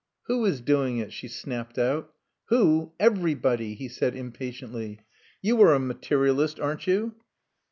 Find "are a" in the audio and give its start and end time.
5.61-5.79